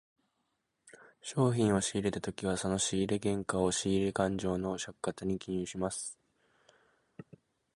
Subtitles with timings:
[1.21, 6.17] 商品を仕入れたときはその仕入れ原価を、仕入れ勘定の借方に記入します。